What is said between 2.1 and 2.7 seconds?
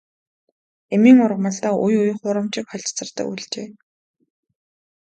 хуурамчийг